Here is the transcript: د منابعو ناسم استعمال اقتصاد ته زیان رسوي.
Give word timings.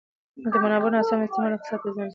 د 0.51 0.53
منابعو 0.63 0.93
ناسم 0.95 1.19
استعمال 1.23 1.51
اقتصاد 1.55 1.79
ته 1.83 1.89
زیان 1.95 2.05
رسوي. 2.07 2.09